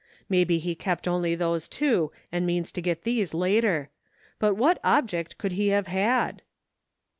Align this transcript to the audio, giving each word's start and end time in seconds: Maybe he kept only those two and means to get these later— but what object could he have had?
Maybe 0.27 0.57
he 0.57 0.73
kept 0.73 1.07
only 1.07 1.35
those 1.35 1.67
two 1.67 2.11
and 2.31 2.43
means 2.43 2.71
to 2.71 2.81
get 2.81 3.03
these 3.03 3.35
later— 3.35 3.91
but 4.39 4.55
what 4.55 4.79
object 4.83 5.37
could 5.37 5.51
he 5.51 5.67
have 5.67 5.85
had? 5.85 6.41